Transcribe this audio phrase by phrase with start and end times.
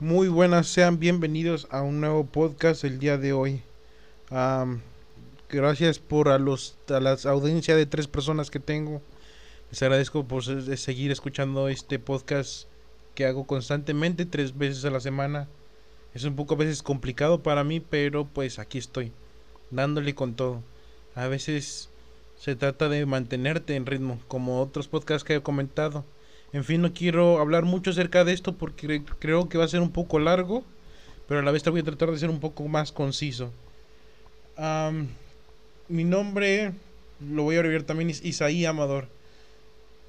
[0.00, 3.62] Muy buenas, sean bienvenidos a un nuevo podcast el día de hoy.
[4.28, 4.80] Am,
[5.48, 9.00] gracias por a los a la audiencia de tres personas que tengo.
[9.70, 12.66] Les agradezco por seguir escuchando este podcast
[13.14, 15.46] que hago constantemente tres veces a la semana.
[16.12, 19.12] Es un poco a veces complicado para mí, pero pues aquí estoy,
[19.70, 20.60] dándole con todo.
[21.14, 21.88] A veces
[22.36, 26.04] se trata de mantenerte en ritmo, como otros podcasts que he comentado.
[26.54, 29.68] En fin, no quiero hablar mucho acerca de esto porque cre- creo que va a
[29.68, 30.64] ser un poco largo,
[31.28, 33.52] pero a la vez voy a tratar de ser un poco más conciso.
[34.56, 35.08] Am,
[35.88, 36.72] mi nombre,
[37.20, 39.08] lo voy a abreviar también, es Isaí Amador.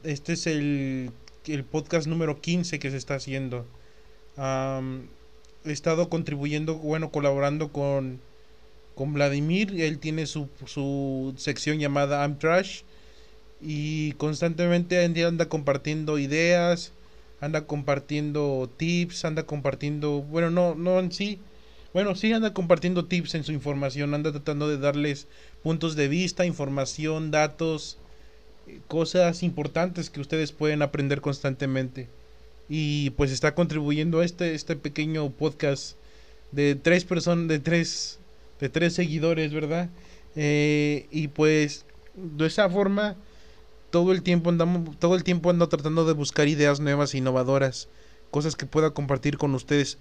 [0.03, 1.09] Este es el,
[1.47, 3.65] el podcast número 15 que se está haciendo.
[4.37, 8.19] He estado contribuyendo, bueno, colaborando con,
[8.93, 9.81] con Vladimir.
[9.81, 12.81] Él tiene su, su sección llamada I'm Trash
[13.61, 16.91] y constantemente anda compartiendo ideas,
[17.41, 21.39] anda compartiendo tips, anda compartiendo, bueno, no, no en sí,
[21.93, 25.27] bueno, sí anda compartiendo tips en su información, anda tratando de darles
[25.63, 27.97] puntos de vista, información, datos,
[28.67, 32.09] eh, cosas importantes que ustedes pueden aprender constantemente.
[32.67, 35.95] Y pues está contribuyendo a este, este pequeño podcast
[36.51, 38.19] de tres personas, de tres,
[38.59, 39.89] de tres seguidores, ¿verdad?
[40.35, 43.15] Eh, y pues de esa forma
[43.95, 47.87] todo el tiempo andamos, todo el tiempo ando tratando de buscar ideas nuevas e innovadoras,
[48.29, 49.99] cosas que pueda compartir con ustedes.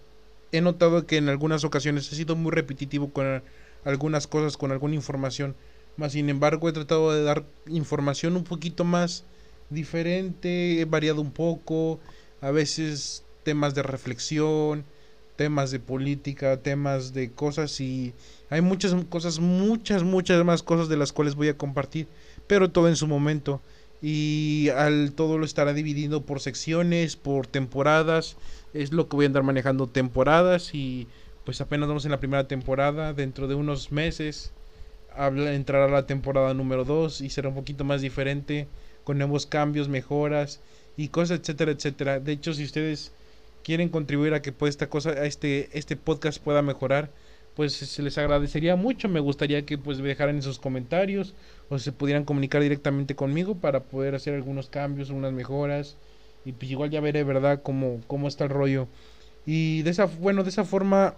[0.50, 3.44] He notado que en algunas ocasiones he sido muy repetitivo con
[3.84, 5.54] algunas cosas, con alguna información,
[5.96, 9.26] mas sin embargo he tratado de dar información un poquito más
[9.70, 12.00] diferente, he variado un poco,
[12.40, 14.84] a veces temas de reflexión,
[15.36, 18.12] temas de política, temas de cosas y
[18.50, 22.08] hay muchas cosas, muchas, muchas más cosas de las cuales voy a compartir,
[22.48, 23.60] pero todo en su momento
[24.06, 28.36] y al todo lo estará dividido por secciones, por temporadas,
[28.74, 31.06] es lo que voy a andar manejando temporadas y
[31.46, 34.52] pues apenas vamos en la primera temporada, dentro de unos meses
[35.16, 38.68] entrará la temporada número 2 y será un poquito más diferente,
[39.04, 40.60] con nuevos cambios, mejoras
[40.98, 42.20] y cosas, etcétera, etcétera.
[42.20, 43.10] De hecho, si ustedes
[43.62, 47.10] quieren contribuir a que pues esta cosa, a este, este podcast pueda mejorar,
[47.56, 49.08] pues se les agradecería mucho.
[49.08, 51.34] Me gustaría que pues dejaran sus comentarios
[51.68, 55.96] o se pudieran comunicar directamente conmigo para poder hacer algunos cambios, unas mejoras
[56.44, 57.62] y pues igual ya veré, ¿verdad?
[57.62, 58.88] Cómo, cómo está el rollo.
[59.46, 61.14] Y de esa, bueno, de esa forma,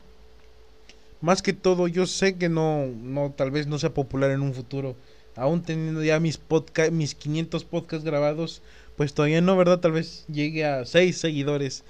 [1.21, 4.55] más que todo, yo sé que no, no, tal vez no sea popular en un
[4.55, 4.97] futuro.
[5.35, 8.63] Aún teniendo ya mis podcast, mis 500 podcasts grabados,
[8.97, 9.81] pues todavía no, ¿verdad?
[9.81, 11.85] Tal vez llegue a 6 seguidores.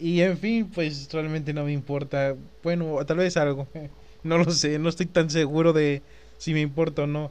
[0.00, 2.36] Y en fin, pues realmente no me importa.
[2.62, 3.66] Bueno, tal vez algo.
[4.24, 6.02] No lo sé, no estoy tan seguro de
[6.38, 7.30] si me importa o no.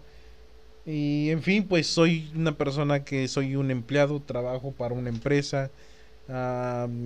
[0.86, 5.70] Y en fin, pues soy una persona que soy un empleado, trabajo para una empresa.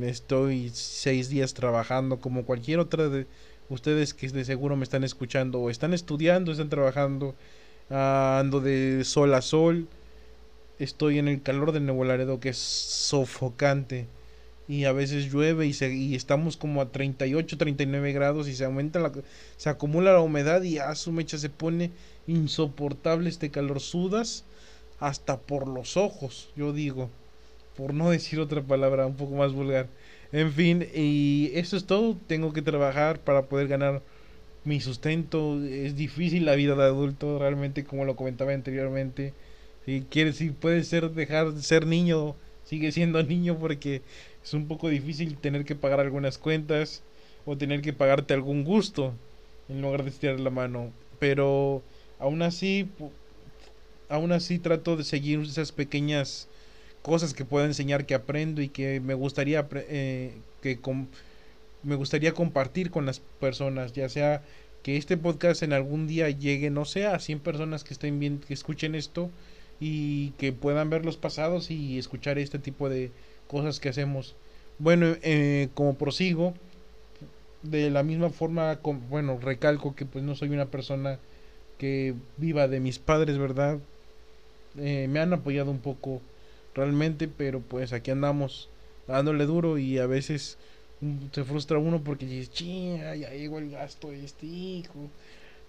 [0.03, 3.25] estoy seis días trabajando como cualquier otra de
[3.69, 7.35] ustedes que de seguro me están escuchando o están estudiando, están trabajando.
[7.89, 9.87] ando de sol a sol.
[10.79, 14.07] Estoy en el calor de Nuevo Laredo que es sofocante
[14.67, 18.65] y a veces llueve y, se, y estamos como a 38, 39 grados y se
[18.65, 19.11] aumenta la,
[19.57, 21.91] se acumula la humedad y a su mecha se pone
[22.27, 24.45] insoportable este calor, sudas
[24.99, 27.09] hasta por los ojos, yo digo,
[27.75, 29.87] por no decir otra palabra un poco más vulgar.
[30.31, 34.01] En fin, y eso es todo, tengo que trabajar para poder ganar
[34.63, 39.33] mi sustento, es difícil la vida de adulto, realmente como lo comentaba anteriormente.
[39.85, 44.01] Si quieres, si puedes ser dejar de ser niño, sigue siendo niño porque
[44.43, 47.03] es un poco difícil tener que pagar algunas cuentas
[47.45, 49.13] o tener que pagarte algún gusto
[49.69, 50.91] en lugar de estirar la mano.
[51.19, 51.81] Pero
[52.19, 52.89] aún así,
[54.09, 56.47] aún así trato de seguir esas pequeñas
[57.01, 60.79] cosas que puedo enseñar que aprendo y que me gustaría eh, que
[61.83, 64.43] me gustaría compartir con las personas, ya sea
[64.83, 68.39] que este podcast en algún día llegue, no sé, a 100 personas que estén bien,
[68.39, 69.29] que escuchen esto
[69.79, 73.11] y que puedan ver los pasados y escuchar este tipo de
[73.51, 74.35] cosas que hacemos.
[74.79, 76.53] Bueno, eh, como prosigo,
[77.63, 81.19] de la misma forma, com- bueno, recalco que pues no soy una persona
[81.79, 83.79] que viva de mis padres, ¿verdad?
[84.77, 86.21] Eh, me han apoyado un poco
[86.75, 88.69] realmente, pero pues aquí andamos
[89.07, 90.57] dándole duro y a veces
[91.01, 95.09] mm, se frustra uno porque dice, chinga, ya llegó el gasto de este hijo.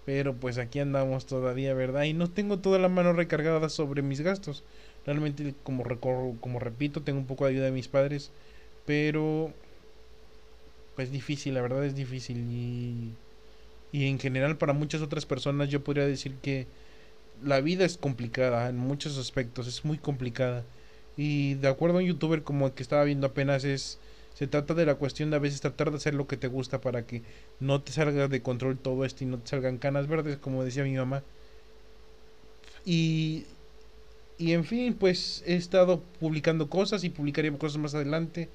[0.05, 2.03] Pero pues aquí andamos todavía, ¿verdad?
[2.03, 4.63] Y no tengo toda la mano recargada sobre mis gastos.
[5.05, 8.31] Realmente, como, recorro, como repito, tengo un poco de ayuda de mis padres,
[8.85, 9.53] pero
[10.95, 12.37] pues difícil, la verdad es difícil.
[12.51, 13.17] Y,
[13.91, 16.67] y en general para muchas otras personas yo podría decir que
[17.43, 20.63] la vida es complicada en muchos aspectos, es muy complicada.
[21.17, 23.99] Y de acuerdo a un youtuber como el que estaba viendo apenas es
[24.33, 26.81] Se trata de la cuestión de a veces tratar de hacer lo que te gusta
[26.81, 27.23] para que
[27.59, 30.83] no te salga de control todo esto y no te salgan canas verdes, como decía
[30.83, 31.23] mi mamá.
[32.85, 33.45] Y,
[34.37, 38.49] y en fin, pues he estado publicando cosas y publicaré cosas más adelante.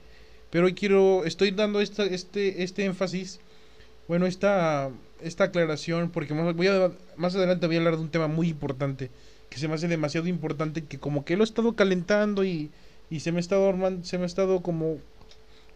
[0.51, 3.41] Pero hoy quiero, estoy dando esta, este, este énfasis,
[4.09, 4.91] bueno, esta,
[5.21, 8.49] esta aclaración, porque más, voy a, más adelante voy a hablar de un tema muy
[8.49, 9.11] importante,
[9.51, 12.71] que se me hace demasiado importante, que como que lo he estado calentando y,
[13.11, 14.99] y se me ha estado armando, se me ha estado como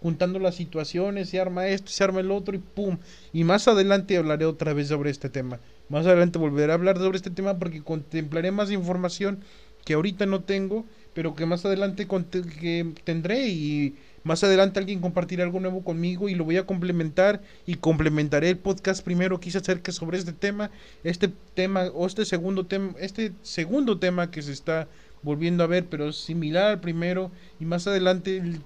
[0.03, 2.99] juntando las situaciones, se arma esto, se arma el otro y pum.
[3.33, 5.61] Y más adelante hablaré otra vez sobre este tema.
[5.89, 9.41] Más adelante volveré a hablar sobre este tema porque contemplaré más información
[9.85, 10.85] que ahorita no tengo,
[11.15, 16.35] pero que más adelante que tendré y más adelante alguien compartirá algo nuevo conmigo y
[16.35, 20.71] lo voy a complementar y complementaré el podcast primero quise acerca sobre este tema,
[21.03, 24.89] este tema o este segundo tema, este segundo tema que se está
[25.23, 28.61] volviendo a ver, pero similar al primero y más adelante el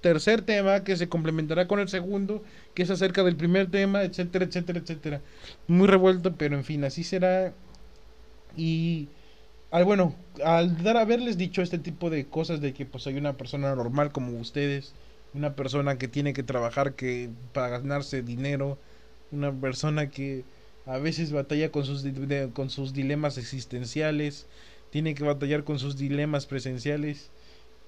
[0.00, 2.42] tercer tema que se complementará con el segundo,
[2.74, 5.20] que es acerca del primer tema, etcétera, etcétera, etcétera.
[5.66, 7.52] Muy revuelto, pero en fin, así será.
[8.56, 9.08] Y
[9.70, 13.36] al, bueno, al dar haberles dicho este tipo de cosas de que pues soy una
[13.36, 14.92] persona normal como ustedes,
[15.34, 18.78] una persona que tiene que trabajar que para ganarse dinero,
[19.30, 20.44] una persona que
[20.86, 22.04] a veces batalla con sus
[22.54, 24.46] con sus dilemas existenciales,
[24.90, 27.30] tiene que batallar con sus dilemas presenciales.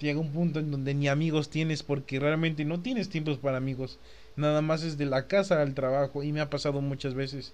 [0.01, 3.99] Llega un punto en donde ni amigos tienes porque realmente no tienes tiempos para amigos.
[4.37, 7.53] Nada más es de la casa al trabajo y me ha pasado muchas veces.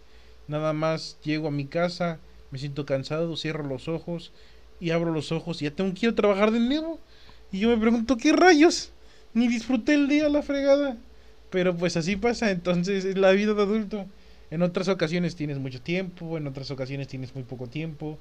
[0.48, 2.18] Nada más llego a mi casa,
[2.50, 4.32] me siento cansado, cierro los ojos
[4.80, 6.98] y abro los ojos y ya tengo que ir a trabajar de nuevo.
[7.52, 8.92] Y yo me pregunto, ¿qué rayos?
[9.34, 10.96] Ni disfruté el día la fregada.
[11.50, 14.06] Pero pues así pasa, entonces es la vida de adulto.
[14.50, 18.18] En otras ocasiones tienes mucho tiempo, en otras ocasiones tienes muy poco tiempo.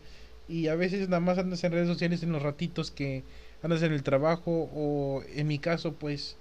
[0.48, 3.24] Y a veces nada más andas en redes sociales en los ratitos que
[3.64, 6.38] andas en el trabajo o en mi caso pues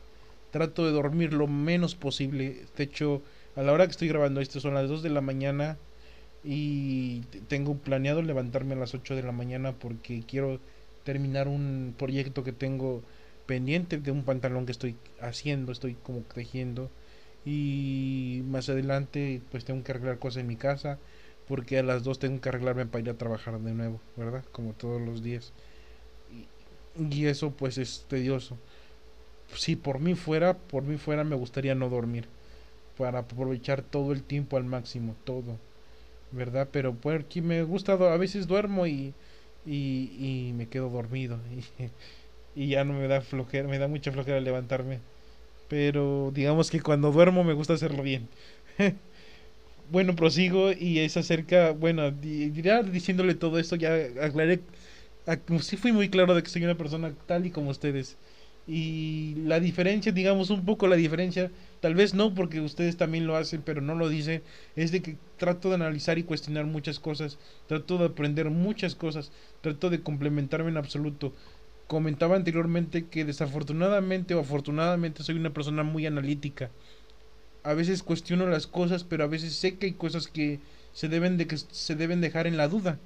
[0.50, 2.66] trato de dormir lo menos posible.
[2.76, 3.22] De hecho,
[3.56, 5.78] a la hora que estoy grabando esto son las 2 de la mañana
[6.44, 10.60] y tengo planeado levantarme a las 8 de la mañana porque quiero
[11.04, 13.02] terminar un proyecto que tengo
[13.46, 16.90] pendiente de un pantalón que estoy haciendo, estoy como tejiendo
[17.44, 20.98] y más adelante pues tengo que arreglar cosas en mi casa
[21.46, 24.44] porque a las 2 tengo que arreglarme para ir a trabajar de nuevo, ¿verdad?
[24.52, 25.52] Como todos los días.
[26.30, 26.48] Y,
[27.14, 28.58] y eso pues es tedioso.
[29.54, 32.28] Si por mí fuera, por mí fuera me gustaría no dormir
[32.98, 35.58] para aprovechar todo el tiempo al máximo, todo.
[36.34, 36.68] ¿Verdad?
[36.72, 39.14] Pero aquí me gusta, a veces duermo y,
[39.66, 41.38] y, me quedo dormido
[42.56, 45.00] y, y, ya no me da flojera, me da mucha flojera levantarme.
[45.68, 48.28] Pero digamos que cuando duermo me gusta hacerlo bien.
[49.90, 52.12] bueno, prosigo y es acerca, bueno,
[52.54, 54.60] ya diciéndole todo esto, ya aclaré,
[55.60, 58.16] sí fui muy claro de que soy una persona tal y como ustedes.
[58.66, 61.50] Y la diferencia, digamos un poco la diferencia,
[61.80, 64.42] tal vez no porque ustedes también lo hacen, pero no lo dicen,
[64.74, 69.32] es de que trato de analizar y cuestionar muchas cosas, trato de aprender muchas cosas,
[69.60, 71.32] trato de complementarme en absoluto.
[71.88, 76.70] Comentaba anteriormente que desafortunadamente o afortunadamente soy una persona muy analítica.
[77.64, 80.60] A veces cuestiono las cosas, pero a veces sé que hay cosas que
[80.92, 82.98] se deben de que se deben dejar en la duda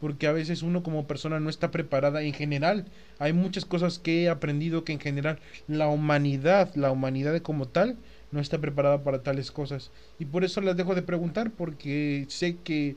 [0.00, 2.86] porque a veces uno como persona no está preparada en general.
[3.18, 5.38] Hay muchas cosas que he aprendido que en general
[5.68, 7.96] la humanidad, la humanidad como tal,
[8.30, 9.90] no está preparada para tales cosas.
[10.18, 12.96] Y por eso las dejo de preguntar, porque sé que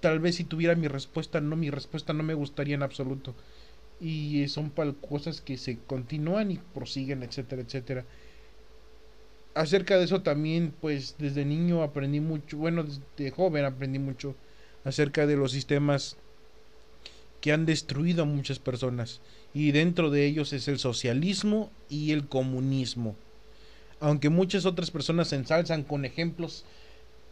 [0.00, 3.34] tal vez si tuviera mi respuesta, no, mi respuesta no me gustaría en absoluto.
[4.00, 4.70] Y son
[5.08, 8.04] cosas que se continúan y prosiguen, etcétera, etcétera.
[9.54, 14.34] Acerca de eso también, pues desde niño aprendí mucho, bueno, desde joven aprendí mucho
[14.84, 16.16] acerca de los sistemas
[17.40, 19.20] que han destruido a muchas personas
[19.54, 23.16] y dentro de ellos es el socialismo y el comunismo.
[24.00, 26.64] Aunque muchas otras personas se ensalzan con ejemplos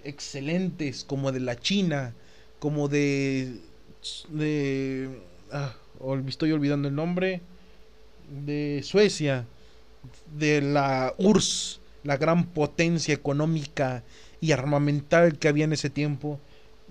[0.04, 2.14] excelentes como de la China,
[2.58, 3.60] como de
[4.30, 5.10] de
[5.52, 5.74] ah,
[6.26, 7.40] estoy olvidando el nombre
[8.44, 9.46] de Suecia,
[10.38, 14.02] de la URSS, la gran potencia económica
[14.40, 16.40] y armamental que había en ese tiempo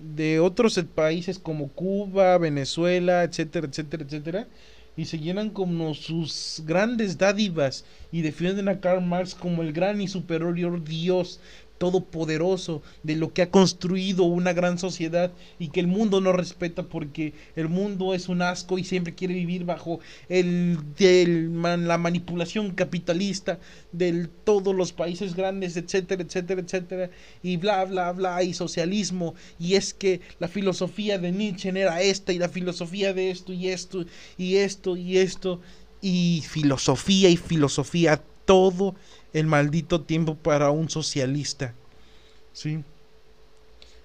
[0.02, 4.48] de otros países como Cuba, Venezuela, etcétera, etcétera, etcétera,
[4.96, 10.00] y se llenan como sus grandes dádivas y defienden a Karl Marx como el gran
[10.00, 11.40] y superior Dios
[11.80, 16.82] todopoderoso de lo que ha construido una gran sociedad y que el mundo no respeta
[16.82, 23.58] porque el mundo es un asco y siempre quiere vivir bajo el, la manipulación capitalista
[23.92, 27.10] de todos los países grandes, etcétera, etcétera, etcétera,
[27.42, 32.34] y bla, bla, bla, y socialismo, y es que la filosofía de Nietzsche era esta
[32.34, 34.04] y la filosofía de esto y esto
[34.36, 35.62] y esto y esto
[36.02, 38.96] y filosofía y filosofía todo
[39.32, 41.74] el maldito tiempo para un socialista.
[42.52, 42.82] ¿Sí?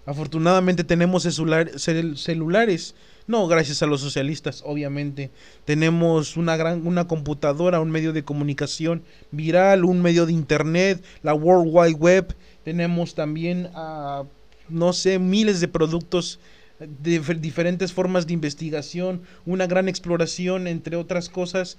[0.05, 2.96] Afortunadamente tenemos celulares.
[3.27, 5.32] No, gracias a los socialistas, obviamente.
[5.65, 11.34] Tenemos una gran una computadora, un medio de comunicación viral, un medio de internet, la
[11.34, 12.36] World Wide Web.
[12.63, 14.25] Tenemos también, uh,
[14.70, 16.39] no sé, miles de productos
[16.79, 21.77] de diferentes formas de investigación, una gran exploración, entre otras cosas,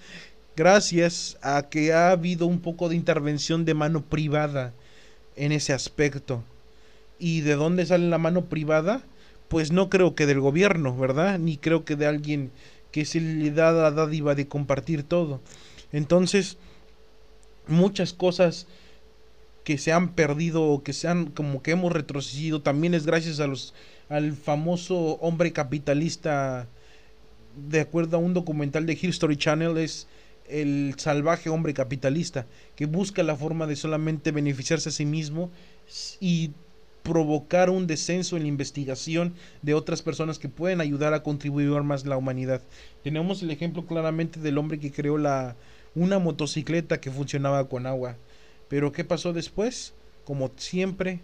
[0.57, 4.73] gracias a que ha habido un poco de intervención de mano privada
[5.37, 6.43] en ese aspecto.
[7.19, 9.03] ¿Y de dónde sale la mano privada?
[9.49, 11.39] Pues no creo que del gobierno, ¿verdad?
[11.39, 12.51] Ni creo que de alguien
[12.91, 15.41] que se le da la dádiva de compartir todo.
[15.93, 16.57] Entonces,
[17.69, 18.67] muchas cosas
[19.65, 23.41] que se han perdido o que se han como que hemos retrocedido también es gracias
[23.41, 23.75] a los
[24.09, 26.69] al famoso hombre capitalista
[27.69, 30.07] de acuerdo a un documental de History Channel es
[30.49, 35.51] el salvaje hombre capitalista que busca la forma de solamente beneficiarse a sí mismo
[36.21, 36.53] y
[37.03, 42.05] provocar un descenso en la investigación de otras personas que pueden ayudar a contribuir más
[42.05, 42.63] a la humanidad.
[43.05, 45.57] Tenemos el ejemplo claramente del hombre que creó la
[45.95, 48.17] una motocicleta que funcionaba con agua.
[48.69, 49.95] Pero ¿qué pasó después?
[50.25, 51.21] Como siempre,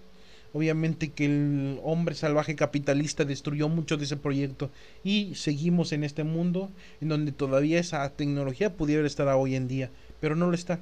[0.53, 4.71] obviamente que el hombre salvaje capitalista destruyó mucho de ese proyecto
[5.03, 9.91] y seguimos en este mundo en donde todavía esa tecnología pudiera estar hoy en día,
[10.21, 10.81] pero no lo está,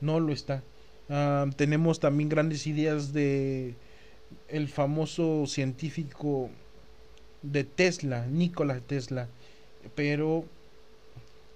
[0.00, 0.62] no lo está.
[1.08, 3.74] Ah, tenemos también grandes ideas de
[4.48, 6.50] el famoso científico
[7.42, 9.28] de Tesla, Nikola Tesla,
[9.94, 10.44] pero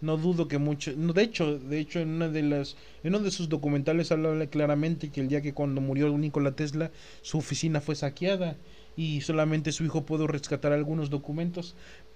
[0.00, 3.24] no dudo que mucho, no, de hecho, de hecho en una de las en uno
[3.24, 6.90] de sus documentales habla claramente que el día que cuando murió Nikola Tesla
[7.22, 8.56] su oficina fue saqueada
[8.96, 11.74] y solamente su hijo pudo rescatar algunos documentos,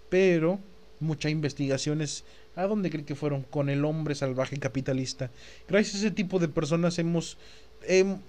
[0.09, 0.59] pero
[1.01, 2.25] muchas investigaciones
[2.57, 3.43] ¿A dónde cree que fueron?
[3.43, 5.31] Con el hombre salvaje capitalista.
[5.69, 7.37] Gracias a ese tipo de personas hemos,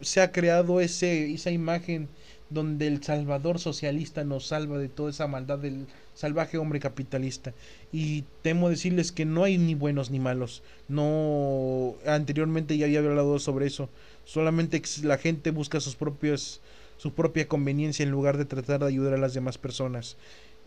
[0.01, 2.09] se ha creado ese, esa imagen
[2.49, 7.53] donde el salvador socialista nos salva de toda esa maldad del salvaje hombre capitalista.
[7.91, 10.63] Y temo decirles que no hay ni buenos ni malos.
[10.87, 13.89] No, anteriormente ya había hablado sobre eso.
[14.25, 16.61] Solamente la gente busca sus propios,
[16.97, 20.17] su propia conveniencia en lugar de tratar de ayudar a las demás personas.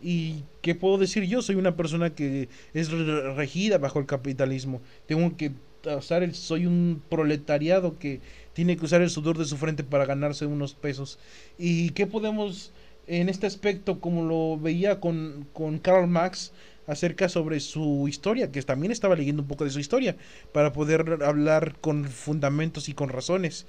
[0.01, 1.41] ¿Y qué puedo decir yo?
[1.41, 4.81] Soy una persona que es regida bajo el capitalismo.
[5.07, 5.51] Tengo que
[5.97, 8.21] usar el, soy un proletariado que
[8.53, 11.19] tiene que usar el sudor de su frente para ganarse unos pesos.
[11.57, 12.71] ¿Y qué podemos
[13.07, 16.51] en este aspecto, como lo veía con, con Karl Marx,
[16.85, 20.15] acerca sobre su historia, que también estaba leyendo un poco de su historia,
[20.53, 23.65] para poder hablar con fundamentos y con razones,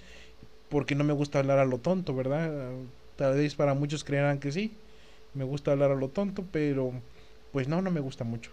[0.68, 2.70] porque no me gusta hablar a lo tonto, ¿verdad?
[3.16, 4.72] Tal vez para muchos creerán que sí
[5.34, 6.92] me gusta hablar a lo tonto, pero
[7.52, 8.50] pues no, no me gusta mucho.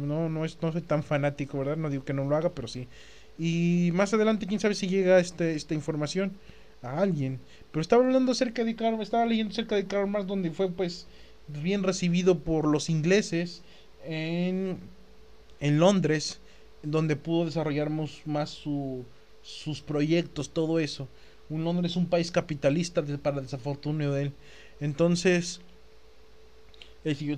[0.00, 1.76] No, no, es, no soy tan fanático, ¿verdad?
[1.76, 2.88] No digo que no lo haga, pero sí.
[3.38, 6.32] Y más adelante, quién sabe si llega este, esta información
[6.82, 7.40] a alguien.
[7.70, 11.06] Pero estaba hablando acerca de Karl, estaba leyendo acerca de Karl donde fue pues
[11.48, 13.62] bien recibido por los ingleses
[14.04, 14.78] en,
[15.60, 16.40] en Londres,
[16.82, 19.04] donde pudo desarrollar más su,
[19.42, 21.08] sus proyectos, todo eso.
[21.50, 24.32] Un Londres es un país capitalista para desafortunio de él.
[24.80, 25.60] Entonces,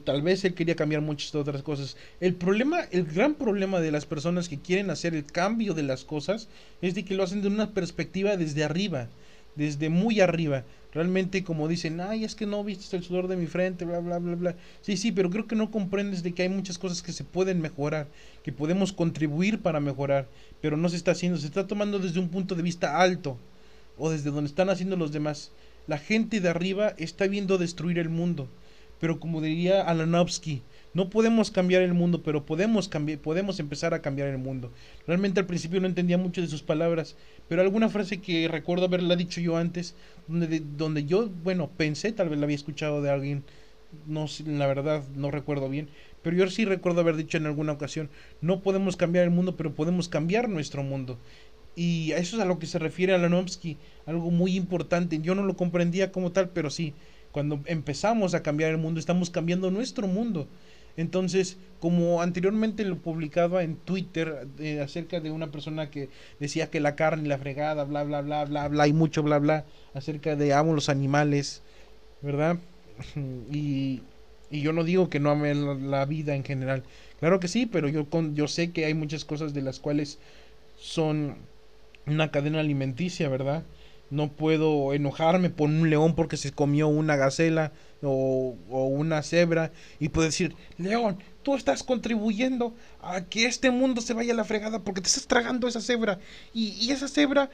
[0.05, 1.97] tal vez él quería cambiar muchas otras cosas.
[2.21, 6.05] El problema, el gran problema de las personas que quieren hacer el cambio de las
[6.05, 6.49] cosas
[6.83, 9.09] es de que lo hacen de una perspectiva desde arriba,
[9.57, 10.65] desde muy arriba.
[10.93, 14.19] Realmente como dicen, ay, es que no viste el sudor de mi frente, bla, bla,
[14.19, 14.57] bla, bla.
[14.83, 17.61] Sí, sí, pero creo que no comprendes de que hay muchas cosas que se pueden
[17.61, 18.07] mejorar,
[18.45, 20.29] que podemos contribuir para mejorar,
[20.63, 23.37] pero no se está haciendo, se está tomando desde un punto de vista alto
[23.99, 25.51] o desde donde están haciendo los demás.
[25.89, 28.49] La gente de arriba está viendo destruir el mundo
[29.01, 30.63] pero como diría Alanovsky,
[30.95, 34.73] no podemos cambiar el mundo, pero podemos cambiar, podemos empezar a cambiar el mundo.
[35.07, 37.17] Realmente al principio no entendía mucho de sus palabras,
[37.49, 39.95] pero alguna frase que recuerdo haberla dicho yo antes,
[40.27, 43.45] donde, donde yo, bueno, pensé, tal vez la había escuchado de alguien,
[44.07, 45.89] no la verdad no recuerdo bien,
[46.23, 48.09] pero yo sí recuerdo haber dicho en alguna ocasión,
[48.41, 51.19] no podemos cambiar el mundo, pero podemos cambiar nuestro mundo.
[51.77, 53.77] Y a eso es a lo que se refiere Alanovsky,
[54.07, 55.21] algo muy importante.
[55.21, 56.95] Yo no lo comprendía como tal, pero sí,
[57.37, 60.49] cuando empezamos a cambiar el mundo, estamos cambiando nuestro mundo.
[60.97, 66.09] Entonces, como anteriormente lo publicaba en Twitter eh, acerca de una persona que
[66.41, 69.39] decía que la carne y la fregada, bla, bla, bla, bla, bla, y mucho bla,
[69.39, 71.61] bla, acerca de amo los animales,
[72.23, 72.57] ¿verdad?
[73.53, 74.01] Y,
[74.51, 76.85] y yo no digo que no ame la, vida en general.
[77.21, 80.19] Claro que sí, pero yo, con, yo sé que hay muchas cosas de las cuales
[80.79, 81.37] son
[82.07, 83.63] una cadena alimenticia, ¿verdad?
[84.11, 87.73] No puedo enojarme por un león porque se comió una gacela
[88.03, 94.15] o, una cebra y puedo decir, león, tú estás contribuyendo a que este mundo se
[94.15, 96.19] vaya a la fregada porque te estás tragando esa cebra.
[96.55, 97.51] Y, y esa cebra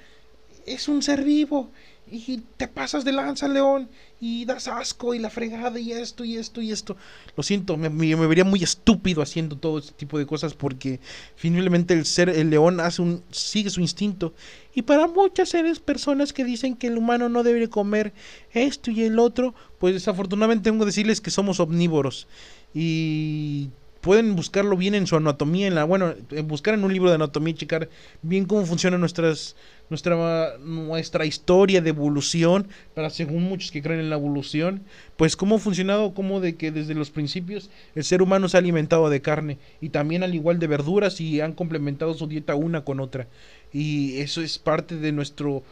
[0.66, 1.70] es un ser vivo
[2.10, 3.88] y te pasas de lanza, León,
[4.20, 6.96] y das asco y la fregada y esto y esto y esto.
[7.36, 11.00] Lo siento, me, vería muy estúpido haciendo todo este tipo de cosas porque
[11.36, 14.34] finalmente el ser, el león hace un, sigue su instinto.
[14.74, 18.12] Y para muchas seres, personas que dicen que el humano no debe comer
[18.52, 22.28] esto y el otro, pues desafortunadamente tengo que decirles que somos omnívoros.
[22.74, 23.70] Y
[24.02, 27.52] pueden buscarlo bien en su anatomía, en la, bueno, buscar en un libro de anatomía
[27.52, 27.88] y checar
[28.20, 29.56] bien cómo funcionan nuestras
[29.92, 34.82] nuestra, nuestra historia de evolución, para según muchos que creen en la evolución,
[35.16, 38.60] pues cómo ha funcionado, como de que desde los principios el ser humano se ha
[38.60, 42.84] alimentado de carne y también al igual de verduras y han complementado su dieta una
[42.84, 43.28] con otra.
[43.70, 45.62] Y eso es parte de nuestro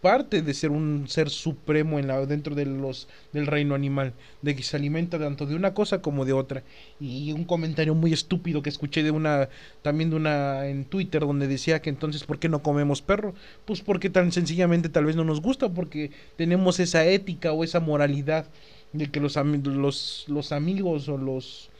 [0.00, 4.12] parte de ser un ser supremo en la, dentro de los, del reino animal,
[4.42, 6.62] de que se alimenta tanto de una cosa como de otra.
[7.00, 9.48] Y un comentario muy estúpido que escuché de una,
[9.82, 13.34] también de una en Twitter, donde decía que entonces, ¿por qué no comemos perro?
[13.64, 17.80] Pues porque tan sencillamente tal vez no nos gusta, porque tenemos esa ética o esa
[17.80, 18.46] moralidad
[18.92, 21.70] de que los, los, los amigos o los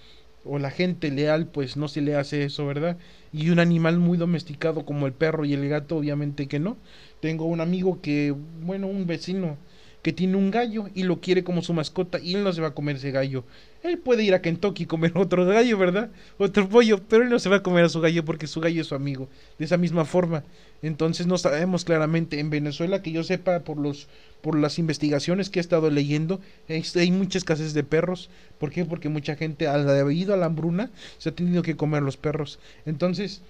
[0.45, 2.97] o la gente leal pues no se le hace eso, ¿verdad?
[3.33, 6.77] Y un animal muy domesticado como el perro y el gato obviamente que no.
[7.21, 9.57] Tengo un amigo que, bueno, un vecino
[10.03, 12.69] que tiene un gallo y lo quiere como su mascota y él no se va
[12.69, 13.45] a comer ese gallo.
[13.83, 16.11] Él puede ir a Kentucky y comer otro gallo, ¿verdad?
[16.39, 18.81] Otro pollo, pero él no se va a comer a su gallo porque su gallo
[18.81, 19.29] es su amigo.
[19.59, 20.45] De esa misma forma.
[20.83, 24.09] Entonces no sabemos claramente en Venezuela que yo sepa por los
[24.41, 28.31] por las investigaciones que he estado leyendo hay mucha escasez de perros.
[28.59, 28.85] ¿Por qué?
[28.85, 32.61] Porque mucha gente al ido a la hambruna se ha tenido que comer los perros.
[32.87, 33.43] Entonces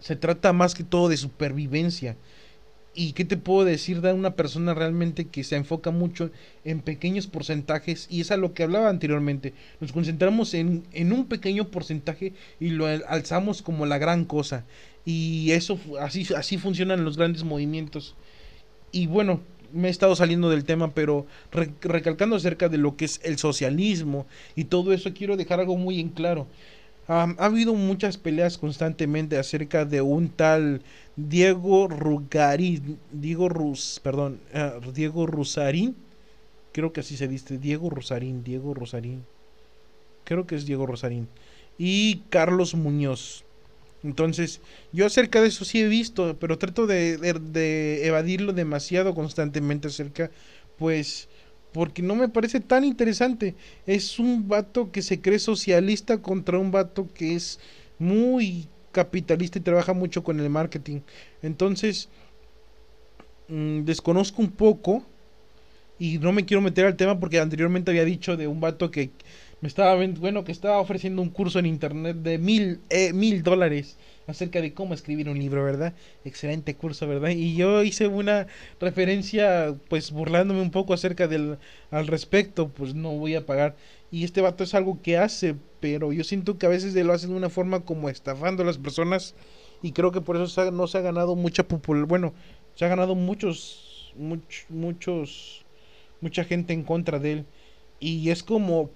[0.00, 2.16] se trata más que todo de supervivencia.
[2.94, 6.30] ¿Y qué te puedo decir de una persona realmente que se enfoca mucho
[6.64, 8.06] en pequeños porcentajes?
[8.08, 9.52] Y es a lo que hablaba anteriormente.
[9.80, 14.64] Nos concentramos en, en un pequeño porcentaje y lo alzamos como la gran cosa.
[15.04, 18.14] Y eso, así, así funcionan los grandes movimientos.
[18.92, 19.40] Y bueno,
[19.72, 21.26] me he estado saliendo del tema, pero
[21.80, 25.98] recalcando acerca de lo que es el socialismo y todo eso, quiero dejar algo muy
[25.98, 26.46] en claro
[27.06, 30.82] ha habido muchas peleas constantemente acerca de un tal
[31.16, 35.94] Diego Rugarín, Diego Rus, perdón, ah, Diego Rusarín,
[36.72, 39.24] creo que así se dice, Diego Rosarín, Diego Rosarín,
[40.24, 41.28] creo que es Diego Rosarín,
[41.78, 43.44] y Carlos Muñoz.
[44.02, 44.60] Entonces,
[44.92, 50.30] yo acerca de eso sí he visto, pero trato de, de evadirlo demasiado constantemente acerca,
[50.78, 51.28] pues,
[51.74, 53.56] porque no me parece tan interesante.
[53.84, 57.58] Es un vato que se cree socialista contra un vato que es
[57.98, 61.00] muy capitalista y trabaja mucho con el marketing.
[61.42, 62.08] Entonces,
[63.48, 65.04] mm, desconozco un poco
[65.98, 69.10] y no me quiero meter al tema porque anteriormente había dicho de un vato que
[69.64, 73.96] me estaba, bueno, que estaba ofreciendo un curso en internet de mil, eh, mil dólares
[74.26, 75.94] acerca de cómo escribir un libro, ¿verdad?
[76.26, 77.30] Excelente curso, ¿verdad?
[77.30, 78.46] Y yo hice una
[78.78, 81.56] referencia, pues burlándome un poco acerca del
[81.90, 83.74] al respecto, pues no voy a pagar.
[84.10, 87.30] Y este vato es algo que hace, pero yo siento que a veces lo hacen
[87.30, 89.34] de una forma como estafando a las personas
[89.80, 92.34] y creo que por eso no se ha ganado mucha popularidad, bueno,
[92.74, 94.12] se ha ganado muchos,
[94.68, 95.64] muchos,
[96.20, 97.46] mucha gente en contra de él.
[98.00, 98.90] Y es como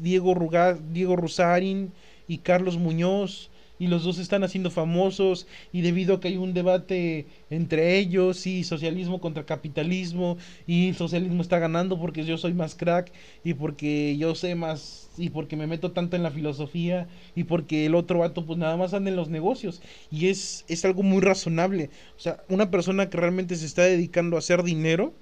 [0.00, 1.92] Diego Ruga, Diego Rusarín
[2.28, 6.54] y Carlos Muñoz y los dos están haciendo famosos y debido a que hay un
[6.54, 12.74] debate entre ellos y socialismo contra capitalismo y socialismo está ganando porque yo soy más
[12.74, 13.12] crack
[13.44, 17.86] y porque yo sé más y porque me meto tanto en la filosofía y porque
[17.86, 21.20] el otro vato pues nada más anda en los negocios y es, es algo muy
[21.20, 21.90] razonable.
[22.16, 25.12] O sea, una persona que realmente se está dedicando a hacer dinero,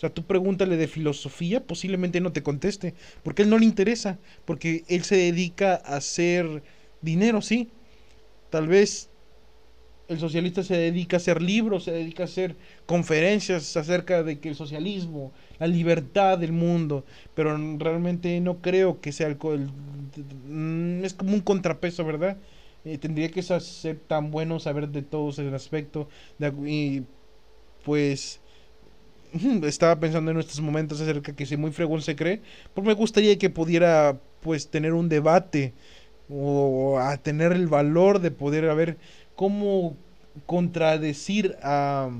[0.00, 4.18] o sea, tú pregúntale de filosofía, posiblemente no te conteste, porque él no le interesa,
[4.46, 6.62] porque él se dedica a hacer
[7.02, 7.68] dinero, sí,
[8.50, 9.10] Tal vez
[10.08, 14.48] el socialista se dedica a hacer libros, se dedica a hacer conferencias acerca de que
[14.48, 19.36] el socialismo, la libertad del mundo, pero realmente no creo que sea el,
[20.48, 22.38] mm, es como un contrapeso, ¿verdad?
[22.84, 26.08] Eh, tendría que ser tan bueno saber de todos el aspecto
[26.38, 27.02] de, y
[27.84, 28.40] pues
[29.64, 32.42] estaba pensando en estos momentos acerca que si muy fregón se cree,
[32.74, 35.72] pues me gustaría que pudiera pues tener un debate
[36.28, 38.96] o a tener el valor de poder a ver
[39.34, 39.96] cómo
[40.46, 42.10] contradecir a,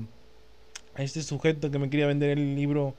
[0.95, 2.93] a este sujeto que me quería vender el libro,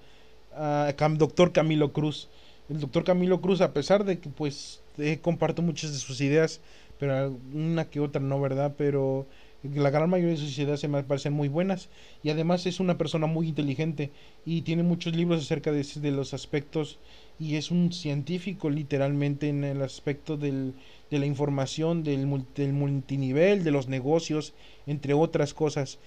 [0.54, 2.28] a doctor Camilo Cruz.
[2.68, 4.80] El doctor Camilo Cruz, a pesar de que pues
[5.20, 6.60] comparto muchas de sus ideas,
[6.98, 8.74] pero una que otra no, ¿verdad?
[8.78, 9.26] Pero
[9.62, 11.88] la gran mayoría de su sociedad se me parecen muy buenas
[12.22, 14.10] y además es una persona muy inteligente
[14.44, 16.98] y tiene muchos libros acerca de, de los aspectos
[17.38, 20.74] y es un científico literalmente en el aspecto del,
[21.10, 24.54] de la información, del, del multinivel, de los negocios,
[24.86, 25.98] entre otras cosas.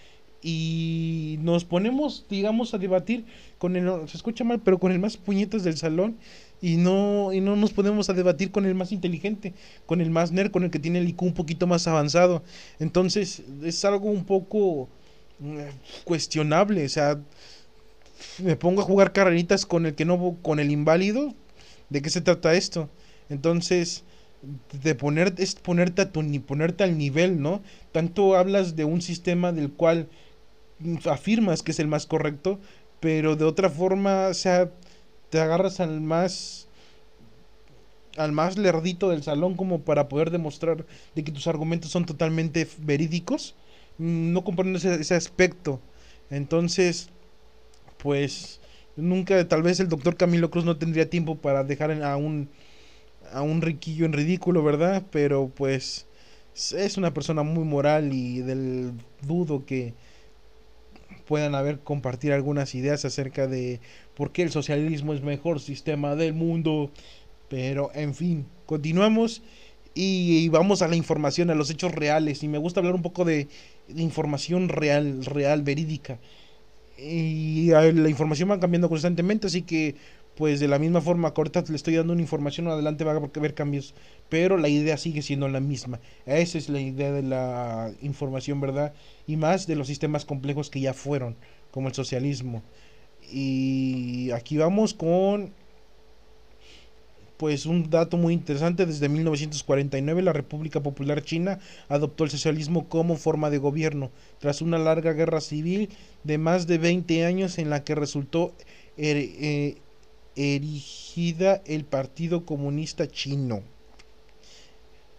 [0.42, 3.26] Y nos ponemos, digamos, a debatir
[3.58, 6.18] con el, se escucha mal, pero con el más puñetas del salón
[6.62, 9.54] y no, y no nos podemos a debatir con el más inteligente,
[9.86, 12.44] con el más nerd, con el que tiene el IQ un poquito más avanzado.
[12.80, 14.90] Entonces es algo un poco
[15.44, 15.72] eh,
[16.04, 17.20] cuestionable, o sea,
[18.42, 21.34] me pongo a jugar carreritas con el que no, con el inválido,
[21.90, 22.90] ¿de qué se trata esto?
[23.30, 24.04] Entonces
[24.84, 27.62] de poner, es ponerte, a tu, ponerte al nivel, ¿no?
[27.92, 30.08] Tanto hablas de un sistema del cual
[31.06, 32.60] afirmas que es el más correcto,
[33.00, 34.70] pero de otra forma, o sea,
[35.30, 36.68] te agarras al más
[38.18, 40.86] al más lerdito del salón como para poder demostrar
[41.16, 43.56] de que tus argumentos son totalmente verídicos,
[43.98, 45.82] no comprendo ese, ese aspecto.
[46.30, 47.10] Entonces,
[47.98, 48.62] pues
[48.96, 52.50] nunca, tal vez el doctor Camilo Cruz no tendría tiempo para dejar a un
[53.32, 55.04] a un riquillo en ridículo, ¿verdad?
[55.12, 56.08] Pero pues
[56.54, 59.94] es una persona muy moral y del dudo que
[61.28, 63.80] puedan haber compartir algunas ideas acerca de
[64.16, 66.92] por qué el socialismo es mejor sistema del mundo.
[67.50, 69.42] Pero en fin, continuamos
[69.94, 72.44] y vamos a la información, a los hechos reales.
[72.44, 73.48] Y me gusta hablar un poco de,
[73.96, 76.20] información real, real, verídica.
[76.98, 79.96] Y la información va cambiando constantemente, así que
[80.36, 83.18] pues de la misma forma que ahorita le estoy dando una información, adelante va a
[83.18, 83.94] haber cambios,
[84.30, 86.00] pero la idea sigue siendo la misma.
[86.26, 88.94] Esa es la idea de la información, ¿verdad?
[89.28, 91.36] Y más de los sistemas complejos que ya fueron,
[91.72, 92.64] como el socialismo.
[93.32, 95.54] Y aquí vamos con
[97.38, 103.18] pues un dato muy interesante, desde 1949 la República Popular China adoptó el socialismo como
[103.18, 105.90] forma de gobierno, tras una larga guerra civil
[106.24, 108.54] de más de 20 años en la que resultó
[108.98, 109.76] eh,
[110.36, 113.64] erigida el Partido Comunista Chino.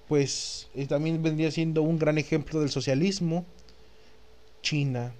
[0.08, 3.44] Pues eh, también vendría siendo un gran ejemplo del socialismo.
[4.62, 5.12] China.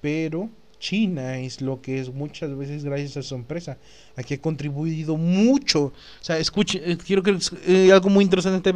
[0.00, 3.78] Pero China es lo que es muchas veces gracias a su empresa.
[4.16, 5.84] Aquí ha contribuido mucho.
[5.86, 8.72] O sea, escuche, eh, quiero que eh, algo muy interesante.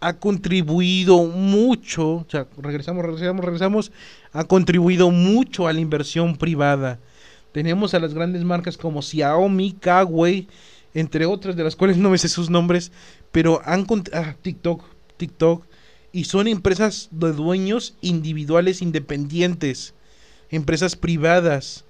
[0.00, 2.16] ha contribuido mucho.
[2.16, 3.92] O sea, regresamos, regresamos, regresamos.
[4.32, 6.98] Ha contribuido mucho a la inversión privada
[7.52, 10.48] tenemos a las grandes marcas como Xiaomi, Huawei,
[10.94, 12.92] entre otras de las cuales no me sé sus nombres,
[13.32, 14.84] pero han ah, TikTok,
[15.16, 15.64] TikTok
[16.12, 19.94] y son empresas de dueños individuales independientes,
[20.50, 21.84] empresas privadas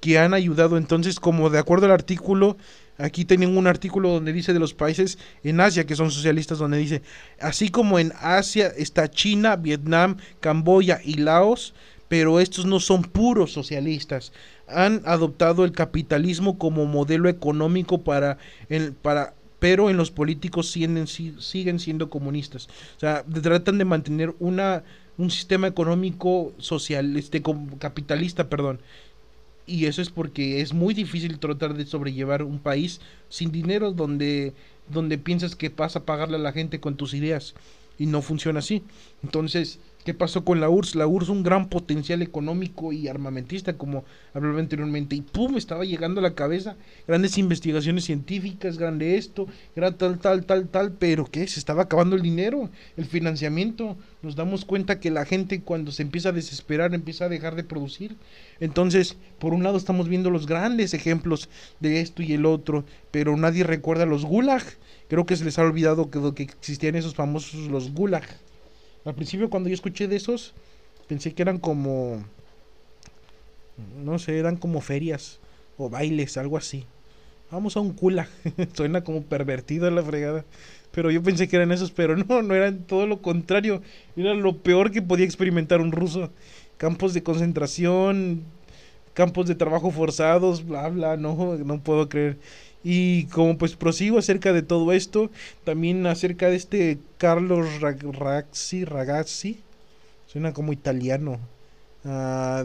[0.00, 0.76] que han ayudado.
[0.76, 2.56] Entonces como de acuerdo al artículo
[2.98, 6.78] Aquí tienen un artículo donde dice de los países en Asia que son socialistas, donde
[6.78, 7.02] dice,
[7.40, 11.74] así como en Asia está China, Vietnam, Camboya y Laos,
[12.08, 14.32] pero estos no son puros socialistas
[14.68, 21.06] han adoptado el capitalismo como modelo económico para, el, para pero en los políticos siguen,
[21.06, 22.68] siguen siendo comunistas.
[22.96, 24.84] O sea, tratan de mantener una,
[25.16, 27.42] un sistema económico social, este,
[27.78, 28.80] capitalista, perdón.
[29.66, 34.54] Y eso es porque es muy difícil tratar de sobrellevar un país sin dinero donde,
[34.88, 37.54] donde piensas que vas a pagarle a la gente con tus ideas.
[37.98, 38.84] Y no funciona así.
[39.24, 40.94] Entonces, ¿Qué pasó con la URSS?
[40.94, 46.20] La URSS un gran potencial económico y armamentista, como hablaba anteriormente, y pum, estaba llegando
[46.20, 51.46] a la cabeza grandes investigaciones científicas, grande esto, era tal, tal, tal, tal, pero ¿qué?
[51.46, 53.98] Se estaba acabando el dinero, el financiamiento.
[54.22, 57.64] Nos damos cuenta que la gente cuando se empieza a desesperar empieza a dejar de
[57.64, 58.16] producir.
[58.60, 63.36] Entonces, por un lado estamos viendo los grandes ejemplos de esto y el otro, pero
[63.36, 64.62] nadie recuerda los gulag.
[65.08, 68.24] Creo que se les ha olvidado que, que existían esos famosos los gulag
[69.04, 70.54] al principio cuando yo escuché de esos,
[71.08, 72.22] pensé que eran como,
[74.02, 75.38] no sé, eran como ferias
[75.76, 76.84] o bailes, algo así.
[77.50, 78.28] Vamos a un cula.
[78.74, 80.44] Suena como pervertido la fregada.
[80.90, 83.82] Pero yo pensé que eran esos, pero no, no eran todo lo contrario.
[84.16, 86.30] Era lo peor que podía experimentar un ruso.
[86.76, 88.42] Campos de concentración,
[89.14, 92.38] campos de trabajo forzados, bla, bla, no, no puedo creer.
[92.90, 95.30] Y como pues prosigo acerca de todo esto,
[95.62, 99.60] también acerca de este Carlos Ragazzi, Ragazzi,
[100.26, 101.38] suena como italiano,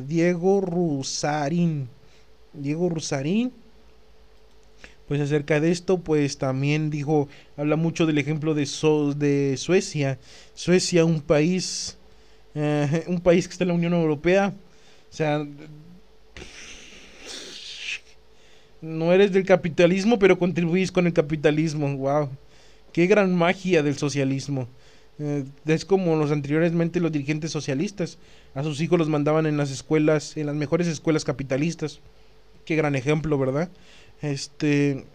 [0.08, 1.90] Diego Rusarín,
[2.54, 3.52] Diego Rusarín,
[5.10, 8.66] pues acerca de esto, pues también dijo, habla mucho del ejemplo de,
[9.58, 10.20] Suecia,
[10.54, 11.98] Suecia un país,
[12.56, 14.54] uh, un país que está en la Unión Europea,
[15.12, 15.46] o sea,
[18.84, 21.96] no eres del capitalismo, pero contribuís con el capitalismo.
[21.96, 22.30] Wow.
[22.91, 24.67] Qué gran magia del socialismo.
[25.19, 28.17] Eh, es como los anteriormente los dirigentes socialistas.
[28.54, 32.02] A sus hijos los mandaban en las escuelas, en las mejores escuelas capitalistas.
[32.65, 33.69] Qué gran ejemplo, ¿verdad?
[34.22, 35.06] Este.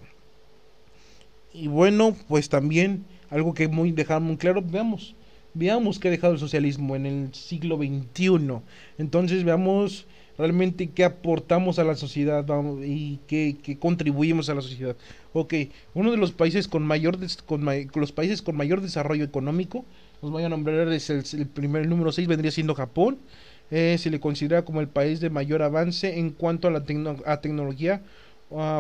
[1.52, 5.14] Y bueno, pues también algo que muy dejar muy claro, veamos,
[5.52, 8.62] veamos qué ha dejado el socialismo en el siglo XXI.
[8.96, 10.07] Entonces veamos
[10.38, 12.46] realmente qué aportamos a la sociedad
[12.83, 14.96] y qué, contribuimos a la sociedad.
[15.33, 15.55] Ok,
[15.94, 19.85] uno de los países con mayor, con, los países con mayor desarrollo económico,
[20.22, 23.18] los voy a nombrar, es el, primer número 6 vendría siendo Japón.
[23.70, 26.85] Eh, se le considera como el país de mayor avance en cuanto a la
[27.27, 28.01] a tecnología,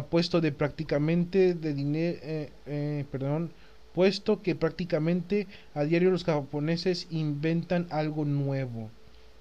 [0.08, 3.50] puesto de prácticamente de dinero, eh, eh, perdón,
[3.92, 8.90] puesto que prácticamente a diario los japoneses inventan algo nuevo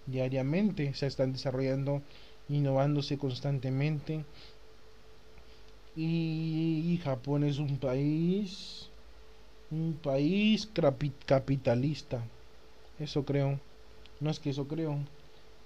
[0.07, 2.01] diariamente, se están desarrollando,
[2.49, 4.23] innovándose constantemente.
[5.95, 8.89] Y, Japón es un país,
[9.71, 10.69] un país
[11.25, 12.23] capitalista.
[12.99, 13.59] Eso creo.
[14.19, 14.97] No es que eso creo.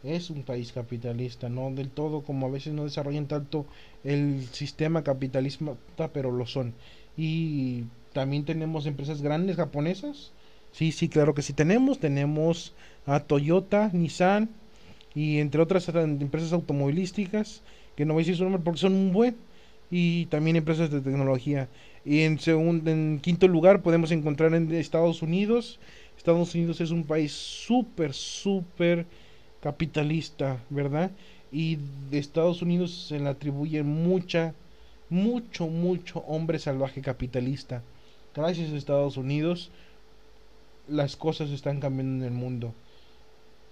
[0.04, 3.65] Es un país capitalista, no del todo como a veces no desarrollan tanto
[4.04, 5.75] el sistema capitalista,
[6.12, 6.73] pero lo son.
[7.15, 10.32] Y también tenemos empresas grandes japonesas.
[10.72, 12.00] Sí, sí, claro que sí tenemos.
[12.00, 12.74] Tenemos
[13.06, 14.50] a Toyota, Nissan
[15.14, 17.62] y entre otras empresas automovilísticas,
[17.96, 19.36] que no voy a decir su nombre porque son un buen,
[19.92, 21.68] y también empresas de tecnología.
[22.06, 25.80] Y en, segundo, en quinto lugar podemos encontrar en Estados Unidos.
[26.18, 29.06] Estados Unidos es un país súper, súper
[29.62, 31.12] capitalista, ¿verdad?
[31.52, 31.78] Y
[32.10, 34.54] de Estados Unidos se le atribuye mucha,
[35.10, 37.84] mucho, mucho hombre salvaje capitalista.
[38.34, 39.72] Gracias a Estados Unidos,
[40.91, 42.73] las cosas están cambiando en el mundo.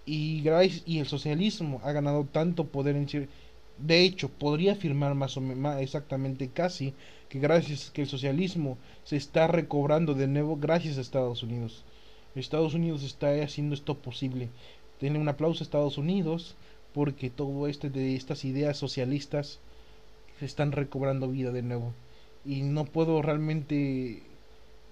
[0.05, 0.43] Y,
[0.85, 3.07] y el socialismo ha ganado tanto poder en
[3.77, 6.93] de hecho podría afirmar más o menos exactamente casi
[7.29, 11.85] que gracias que el socialismo se está recobrando de nuevo gracias a Estados Unidos.
[12.35, 14.49] Estados Unidos está haciendo esto posible.
[14.99, 16.55] Tiene un aplauso a Estados Unidos
[16.93, 19.59] porque todo este de estas ideas socialistas
[20.39, 21.93] se están recobrando vida de nuevo.
[22.45, 24.23] Y no puedo realmente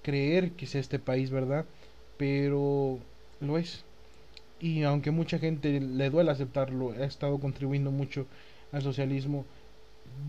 [0.03, 1.65] creer que sea este país verdad
[2.17, 2.99] pero
[3.39, 3.85] lo es
[4.59, 8.25] y aunque mucha gente le duele aceptarlo, ha estado contribuyendo mucho
[8.71, 9.45] al socialismo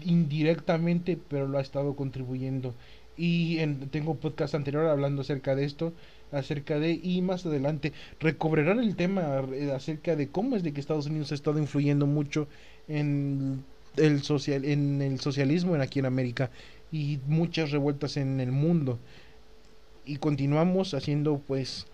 [0.04, 2.74] indirectamente, pero lo ha estado contribuyendo.
[3.16, 5.92] Y en, tengo un podcast anterior hablando acerca de esto,
[6.30, 9.42] acerca de, y más adelante recobrarán el tema
[9.74, 12.48] acerca de cómo es de que Estados Unidos ha estado influyendo mucho
[12.86, 13.64] en
[13.96, 16.50] el, social, en el socialismo aquí en América
[16.92, 18.98] y muchas revueltas en el mundo.
[20.08, 21.86] Y continuamos haciendo pues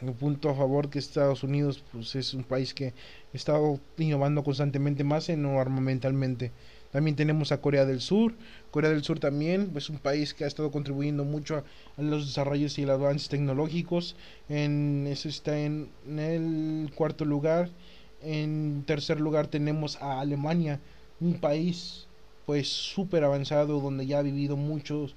[0.00, 2.94] un punto a favor que Estados Unidos pues es un país que
[3.34, 3.60] está
[3.98, 6.52] innovando constantemente más en armamentalmente.
[6.90, 8.32] También tenemos a Corea del Sur.
[8.70, 11.62] Corea del Sur también es un país que ha estado contribuyendo mucho
[11.98, 14.16] a, los desarrollos y los avances tecnológicos.
[14.48, 17.68] En, eso está en, el cuarto lugar.
[18.22, 20.80] En tercer lugar tenemos a Alemania,
[21.20, 22.06] un país
[22.46, 25.14] pues súper avanzado donde ya ha vivido muchos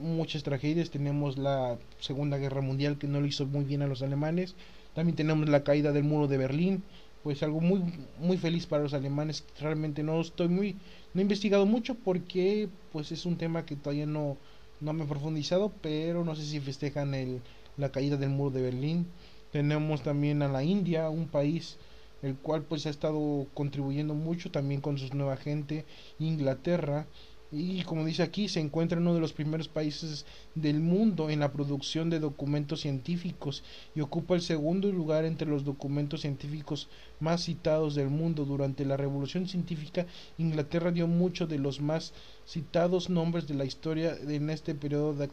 [0.00, 0.90] muchas tragedias.
[0.90, 4.54] Tenemos la Segunda Guerra Mundial que no le hizo muy bien a los alemanes.
[4.94, 6.82] También tenemos la caída del muro de Berlín.
[7.22, 7.82] Pues algo muy,
[8.20, 9.44] muy feliz para los alemanes.
[9.60, 10.76] Realmente no estoy muy,
[11.12, 14.36] no he investigado mucho porque pues es un tema que todavía no,
[14.80, 17.40] no me he profundizado, pero no sé si festejan el,
[17.76, 19.06] la caída del muro de Berlín.
[19.50, 21.78] Tenemos también a la India, un país
[22.22, 25.84] el cual pues ha estado contribuyendo mucho también con su nueva gente,
[26.18, 27.06] Inglaterra,
[27.52, 31.40] y como dice aquí, se encuentra en uno de los primeros países del mundo en
[31.40, 33.62] la producción de documentos científicos
[33.94, 36.88] y ocupa el segundo lugar entre los documentos científicos
[37.20, 38.44] más citados del mundo.
[38.44, 40.06] Durante la Revolución Científica,
[40.38, 42.12] Inglaterra dio muchos de los más
[42.46, 45.30] citados nombres de la historia en este periodo de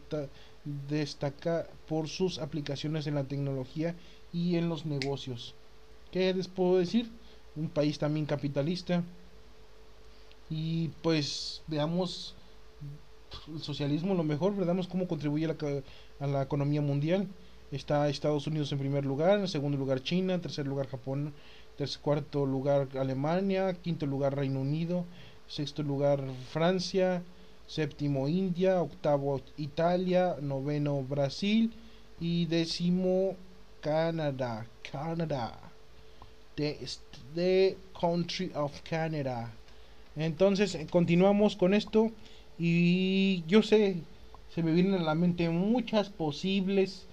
[0.88, 3.96] destaca por sus aplicaciones en la tecnología
[4.32, 5.56] y en los negocios.
[6.12, 7.10] ¿Qué les puedo decir?
[7.56, 9.04] Un país también capitalista,
[10.56, 12.36] y pues veamos
[13.52, 17.28] el socialismo lo mejor, veamos cómo contribuye a la, economía mundial.
[17.72, 21.34] Está Estados Unidos en primer lugar, en segundo lugar China, en tercer lugar Japón,
[21.76, 25.06] tercer, cuarto lugar Alemania, quinto lugar Reino Unido,
[25.48, 27.24] sexto lugar Francia,
[27.66, 31.74] séptimo India, octavo Italia, noveno Brasil
[32.20, 33.36] y décimo
[33.82, 34.68] Canadá.
[34.84, 35.58] Canadá.
[36.56, 36.78] The,
[37.34, 39.50] the country of Canada.
[40.16, 42.12] Entonces, eh, continuamos con esto
[42.58, 43.98] y yo sé,
[44.54, 47.08] se me vienen a la mente muchas posibles,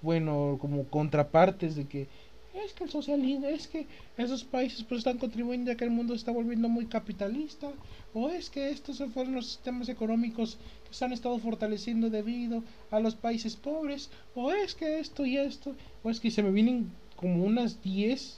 [0.00, 2.06] bueno, como contrapartes de que
[2.54, 6.14] es que el socialismo, es que esos países pues están contribuyendo a que el mundo
[6.14, 7.72] está volviendo muy capitalista,
[8.14, 10.58] o es que estos fueron los sistemas económicos
[10.90, 15.74] se han estado fortaleciendo debido a los países pobres, o es que esto y esto,
[16.02, 18.36] o es que se me vienen como unas 10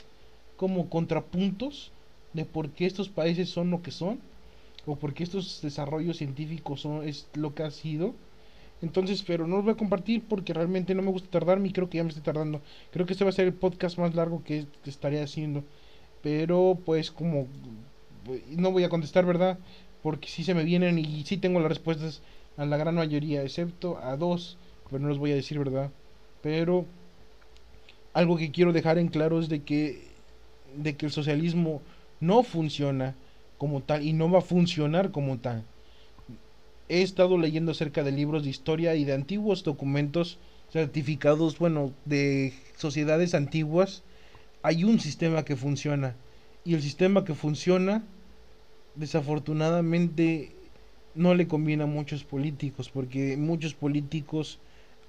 [0.56, 1.90] como contrapuntos
[2.34, 4.20] de por qué estos países son lo que son,
[4.86, 8.14] o por qué estos desarrollos científicos son es lo que ha sido.
[8.82, 11.88] Entonces, pero no los voy a compartir porque realmente no me gusta tardarme y creo
[11.88, 12.60] que ya me estoy tardando.
[12.92, 15.64] Creo que este va a ser el podcast más largo que estaré haciendo.
[16.22, 17.46] Pero pues como
[18.50, 19.58] no voy a contestar, ¿verdad?
[20.02, 22.20] Porque si se me vienen y sí tengo las respuestas
[22.56, 24.58] a la gran mayoría, excepto a dos,
[24.90, 25.90] pero no los voy a decir, ¿verdad?
[26.42, 26.84] Pero
[28.12, 30.12] algo que quiero dejar en claro es de que
[30.76, 31.82] de que el socialismo
[32.26, 33.14] no funciona
[33.58, 35.64] como tal y no va a funcionar como tal.
[36.88, 40.38] He estado leyendo acerca de libros de historia y de antiguos documentos
[40.70, 44.02] certificados, bueno, de sociedades antiguas.
[44.62, 46.14] Hay un sistema que funciona
[46.64, 48.02] y el sistema que funciona
[48.94, 50.52] desafortunadamente
[51.14, 54.58] no le conviene a muchos políticos porque muchos políticos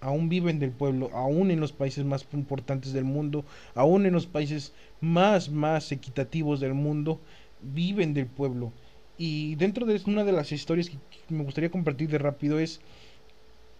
[0.01, 4.27] aún viven del pueblo, aún en los países más importantes del mundo, aún en los
[4.27, 7.19] países más, más equitativos del mundo,
[7.61, 8.71] viven del pueblo.
[9.17, 10.97] Y dentro de una de las historias que
[11.29, 12.81] me gustaría compartir de rápido es,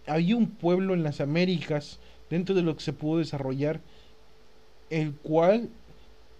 [0.08, 2.00] había un pueblo en las Américas,
[2.30, 3.82] dentro de lo que se pudo desarrollar,
[4.90, 5.70] el cual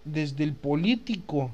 [0.04, 1.50] desde el político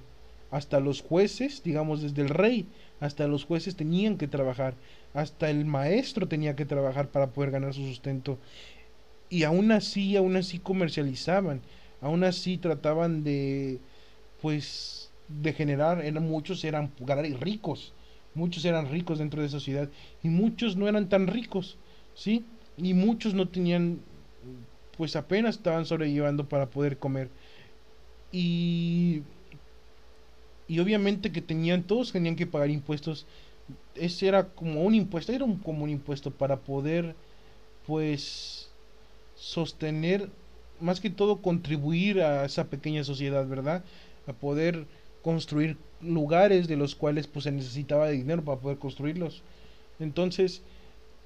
[0.50, 2.66] hasta los jueces, digamos desde el rey
[3.00, 4.74] hasta los jueces tenían que trabajar,
[5.14, 8.38] hasta el maestro tenía que trabajar para poder ganar su sustento.
[9.28, 11.60] Y aún así, aún así comercializaban,
[12.00, 13.80] aún así trataban de,
[14.40, 16.92] pues, de generar, eran, muchos eran
[17.40, 17.94] ricos,
[18.34, 19.88] muchos eran ricos dentro de esa sociedad
[20.22, 21.78] y muchos no eran tan ricos,
[22.14, 22.44] ¿sí?
[22.76, 24.00] Y muchos no tenían,
[24.96, 27.30] pues apenas estaban sobrellevando para poder comer.
[28.32, 29.22] Y
[30.72, 33.26] y obviamente que tenían, todos tenían que pagar impuestos.
[33.94, 37.14] Ese era como un impuesto, era un, como un impuesto para poder,
[37.86, 38.68] pues,
[39.36, 40.28] sostener,
[40.80, 43.84] más que todo contribuir a esa pequeña sociedad, ¿verdad?
[44.26, 44.86] A poder
[45.22, 49.42] construir lugares de los cuales pues se necesitaba de dinero para poder construirlos.
[50.00, 50.62] Entonces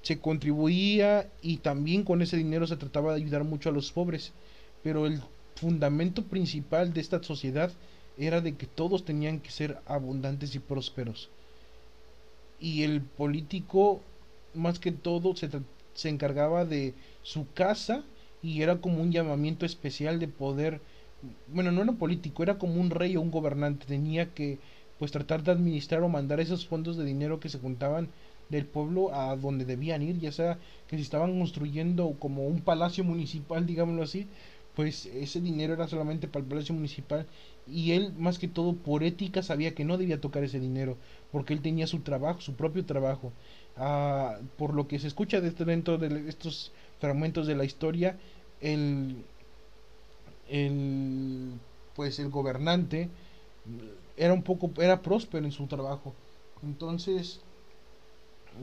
[0.03, 4.31] se contribuía y también con ese dinero se trataba de ayudar mucho a los pobres.
[4.83, 5.21] Pero el
[5.55, 7.71] fundamento principal de esta sociedad
[8.17, 11.29] era de que todos tenían que ser abundantes y prósperos.
[12.59, 14.01] Y el político,
[14.53, 15.49] más que todo, se,
[15.93, 18.03] se encargaba de su casa
[18.41, 20.81] y era como un llamamiento especial de poder,
[21.47, 24.59] bueno, no era político, era como un rey o un gobernante, tenía que
[24.97, 28.09] pues tratar de administrar o mandar esos fondos de dinero que se juntaban
[28.49, 33.03] del pueblo a donde debían ir, ya sea que si estaban construyendo como un palacio
[33.03, 34.27] municipal, digámoslo así,
[34.75, 37.27] pues ese dinero era solamente para el palacio municipal
[37.69, 40.97] y él más que todo por ética sabía que no debía tocar ese dinero
[41.31, 43.33] porque él tenía su trabajo, su propio trabajo.
[43.75, 48.17] Ah, por lo que se escucha dentro de estos fragmentos de la historia,
[48.61, 49.23] el,
[50.49, 51.59] el
[51.95, 53.09] pues el gobernante
[54.15, 56.13] era un poco era próspero en su trabajo.
[56.63, 57.41] Entonces,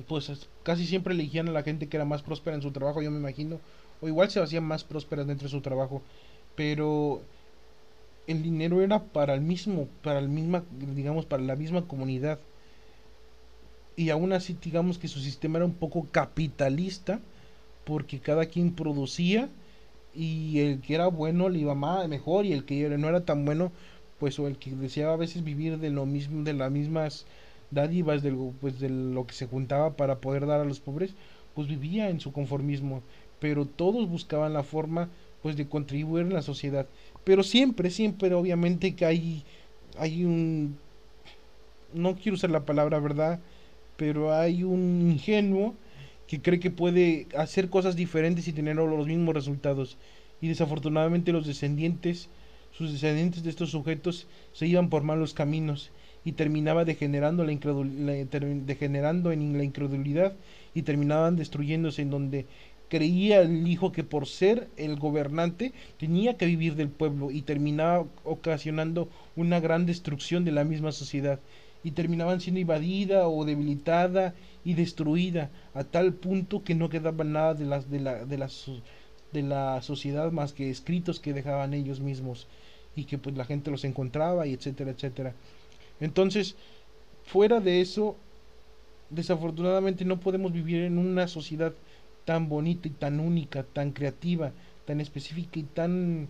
[0.09, 0.31] pues
[0.63, 3.19] casi siempre elegían a la gente que era más próspera en su trabajo, yo me
[3.19, 3.61] imagino,
[4.01, 6.03] o igual se hacían más prósperas dentro de su trabajo,
[6.57, 7.23] pero
[8.27, 12.39] el dinero era para el mismo, para el misma, digamos, para la misma comunidad.
[13.97, 17.21] Y aún así, digamos que su sistema era un poco capitalista,
[17.85, 19.49] porque cada quien producía
[20.15, 23.45] y el que era bueno le iba más, mejor y el que no era tan
[23.45, 23.73] bueno,
[24.19, 27.27] pues o el que deseaba a veces vivir de lo mismo, de las mismas
[27.71, 31.15] dádivas, de pues de lo que se juntaba para poder dar a los pobres,
[31.55, 33.03] pues vivía en su conformismo,
[33.41, 35.09] pero todos buscaban la forma
[35.43, 36.87] pues de contribuir en la sociedad
[37.25, 39.45] pero siempre, siempre, obviamente que hay,
[39.99, 40.77] hay un,
[41.93, 43.41] no quiero usar la palabra verdad,
[43.97, 45.75] pero hay un ingenuo
[46.27, 49.97] que cree que puede hacer cosas diferentes y tener los mismos resultados.
[50.41, 52.29] Y desafortunadamente los descendientes,
[52.73, 55.91] sus descendientes de estos sujetos se iban por malos caminos
[56.25, 60.35] y terminaba degenerando, la degenerando en la incredulidad
[60.75, 62.47] y terminaban destruyéndose en donde
[62.89, 68.07] creía el hijo que por ser el gobernante tenía que vivir del pueblo y terminaba
[68.25, 71.41] ocasionando una gran destrucción de la misma sociedad
[71.83, 77.55] y terminaban siendo invadida o debilitada y destruida a tal punto que no quedaba nada
[77.55, 78.49] de, las, de, la, de, la,
[79.33, 82.47] de la sociedad más que escritos que dejaban ellos mismos
[82.97, 85.35] y que pues la gente los encontraba y etcétera, etcétera.
[86.01, 86.57] Entonces,
[87.25, 88.17] fuera de eso,
[89.11, 91.73] desafortunadamente no podemos vivir en una sociedad
[92.25, 94.53] tan bonita y tan única, tan creativa,
[94.87, 96.29] tan específica y tan,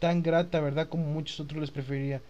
[0.00, 0.88] tan grata, ¿verdad?
[0.88, 2.22] Como muchos otros les preferiría.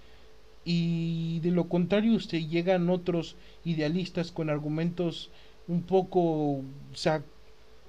[0.65, 5.31] Y de lo contrario, usted llegan otros idealistas con argumentos
[5.69, 6.65] un poco, o
[6.95, 7.23] sea,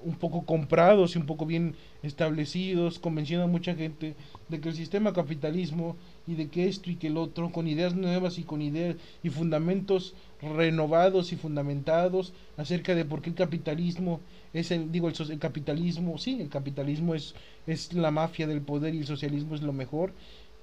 [0.02, 4.16] un poco comprados y un poco bien establecidos, convenciendo a mucha gente
[4.50, 5.98] de que el sistema capitalismo
[6.28, 9.30] y de que esto y que el otro, con ideas nuevas y con ideas y
[9.30, 14.22] fundamentos renovados y fundamentados acerca de por qué el capitalismo
[14.54, 17.36] es el, digo, el, el capitalismo, sí, el capitalismo es,
[17.68, 20.14] es la mafia del poder y el socialismo es lo mejor.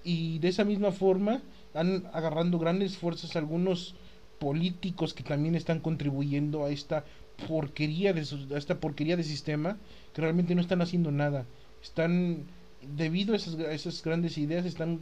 [0.04, 1.42] Y de esa misma forma
[1.74, 3.94] han agarrando grandes fuerzas algunos
[4.38, 7.04] políticos que también están contribuyendo a esta
[7.46, 8.22] porquería de
[8.56, 9.78] esta porquería de sistema
[10.12, 11.46] que realmente no están haciendo nada
[11.82, 12.44] están
[12.82, 15.00] debido a esas grandes ideas están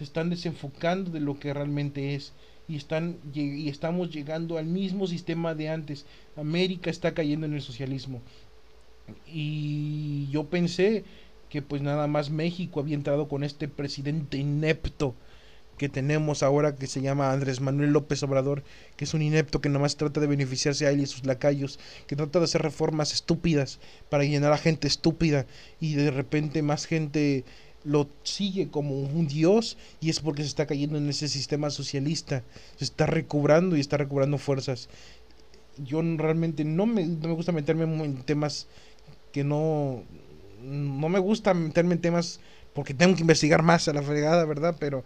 [0.00, 2.32] se están desenfocando de lo que realmente es
[2.66, 6.06] y están y estamos llegando al mismo sistema de antes.
[6.36, 8.22] América está cayendo en el socialismo.
[9.26, 11.04] Y yo pensé
[11.50, 15.14] que pues nada más México había entrado con este presidente inepto
[15.76, 18.62] que tenemos ahora que se llama Andrés Manuel López Obrador,
[18.96, 21.78] que es un inepto que nomás trata de beneficiarse a él y a sus lacayos,
[22.06, 25.44] que trata de hacer reformas estúpidas para llenar a gente estúpida
[25.78, 27.44] y de repente más gente
[27.84, 32.42] lo sigue como un dios y es porque se está cayendo en ese sistema socialista,
[32.76, 34.88] se está recobrando y está recobrando fuerzas.
[35.78, 38.66] Yo realmente no me, no me gusta meterme en temas
[39.32, 40.02] que no,
[40.62, 42.40] no me gusta meterme en temas
[42.74, 44.76] porque tengo que investigar más a la fregada, ¿verdad?
[44.78, 45.04] Pero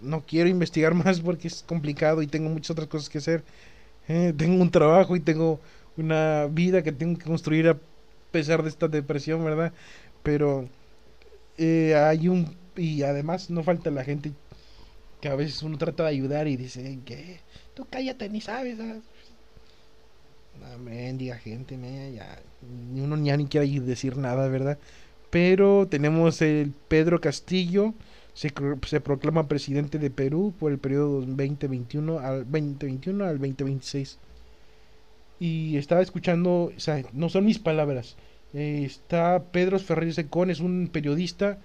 [0.00, 3.44] no quiero investigar más porque es complicado y tengo muchas otras cosas que hacer.
[4.08, 5.60] Eh, tengo un trabajo y tengo
[5.96, 7.78] una vida que tengo que construir a
[8.30, 9.72] pesar de esta depresión, ¿verdad?
[10.22, 10.68] Pero
[11.58, 12.56] eh, hay un...
[12.76, 14.32] Y además no falta la gente
[15.20, 17.40] que a veces uno trata de ayudar y dice, que
[17.74, 18.76] Tú cállate, ni sabes.
[18.76, 19.02] ¿sabes?
[20.60, 22.40] No, mendiga gente, me, ya,
[22.96, 24.78] uno ya ni quiere decir nada, ¿verdad?
[25.30, 27.94] Pero tenemos el Pedro Castillo,
[28.34, 28.50] se,
[29.00, 34.18] proclama presidente de Perú por el periodo 2021 al 2021 al 2026.
[35.38, 38.16] Y estaba escuchando, o sea, no son mis palabras.
[38.54, 41.58] Eh, está Pedro Ferrer Secón, es un periodista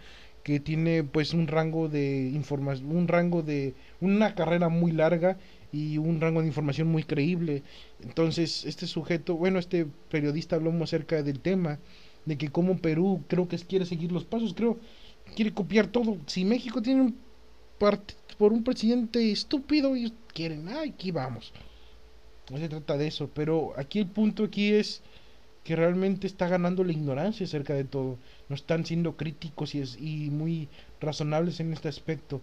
[0.43, 5.37] que tiene pues un rango de información, un rango de una carrera muy larga
[5.71, 7.63] y un rango de información muy creíble.
[8.03, 11.79] Entonces, este sujeto, bueno, este periodista habló acerca del tema
[12.25, 14.77] de que como Perú creo que quiere seguir los pasos, creo
[15.35, 16.17] quiere copiar todo.
[16.27, 17.15] Si México tiene un
[18.37, 21.51] por un presidente estúpido, y quieren, ah, aquí vamos.
[22.49, 25.01] No se trata de eso, pero aquí el punto aquí es
[25.63, 28.17] que realmente está ganando la ignorancia acerca de todo.
[28.49, 30.67] No están siendo críticos y, es, y muy
[30.99, 32.41] razonables en este aspecto.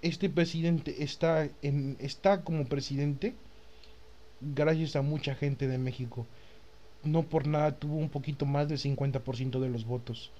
[0.00, 3.34] Este presidente está, en, está como presidente
[4.40, 6.26] gracias a mucha gente de México.
[7.02, 10.30] No por nada tuvo un poquito más del 50% de los votos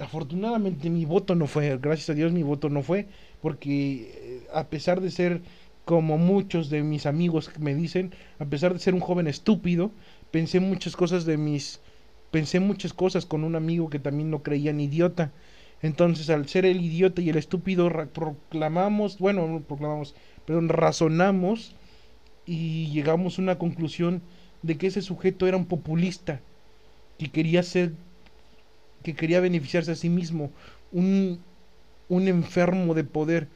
[0.00, 3.06] afortunadamente mi voto no fue, gracias a Dios mi voto no fue,
[3.40, 5.42] porque eh, a pesar de ser
[5.84, 9.90] como muchos de mis amigos me dicen, a pesar de ser un joven estúpido,
[10.30, 11.80] pensé muchas cosas de mis,
[12.30, 15.32] pensé muchas cosas con un amigo que también no creía en idiota.
[15.82, 20.14] Entonces, al ser el idiota y el estúpido, proclamamos, bueno, no proclamamos,
[20.44, 21.74] perdón, razonamos
[22.44, 24.22] y llegamos a una conclusión
[24.62, 26.40] de que ese sujeto era un populista,
[27.18, 27.92] que quería ser
[29.02, 30.50] que quería beneficiarse a sí mismo,
[30.92, 31.40] un,
[32.08, 33.48] un enfermo de poder,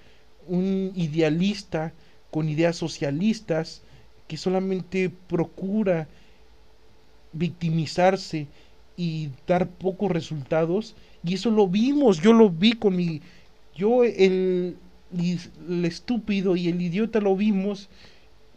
[0.46, 1.92] un idealista
[2.34, 3.82] con ideas socialistas
[4.26, 6.08] que solamente procura
[7.32, 8.48] victimizarse
[8.96, 13.20] y dar pocos resultados y eso lo vimos, yo lo vi con mi
[13.76, 14.76] yo el,
[15.84, 17.88] estúpido y el idiota lo vimos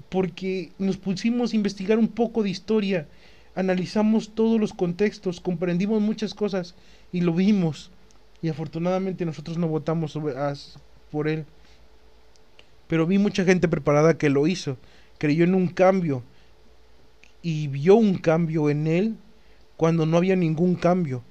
[0.10, 3.08] porque nos pusimos a investigar un poco de historia
[3.54, 6.74] analizamos todos los contextos, comprendimos muchas cosas
[7.12, 7.92] y lo vimos.
[8.42, 10.18] Y afortunadamente nosotros no votamos
[11.12, 11.46] por él.
[12.88, 14.78] Pero vi mucha gente preparada que lo hizo,
[15.18, 16.24] creyó en un cambio
[17.42, 19.18] y vio un cambio en él
[19.76, 21.24] cuando no había ningún cambio.